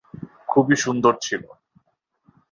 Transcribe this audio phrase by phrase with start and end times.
[0.47, 1.43] খুবই সুন্দর ছিল।